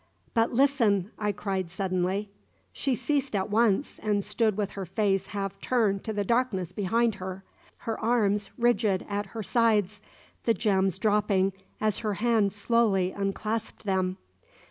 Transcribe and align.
"But 0.33 0.51
listen!" 0.51 1.11
I 1.19 1.31
cried 1.31 1.69
suddenly. 1.69 2.31
She 2.73 2.95
ceased 2.95 3.35
at 3.35 3.51
once, 3.51 3.99
and 3.99 4.23
stood 4.25 4.57
with 4.57 4.71
her 4.71 4.83
face 4.87 5.27
half 5.27 5.61
turned 5.61 6.03
to 6.05 6.11
the 6.11 6.23
darkness 6.23 6.71
behind 6.71 7.13
her, 7.21 7.43
her 7.77 7.99
arms 7.99 8.49
rigid 8.57 9.05
at 9.07 9.27
her 9.27 9.43
sides, 9.43 10.01
the 10.45 10.55
gems 10.55 10.97
dropping 10.97 11.53
as 11.79 11.99
her 11.99 12.15
hand 12.15 12.51
slowly 12.51 13.11
unclasped 13.11 13.83
them. 13.83 14.17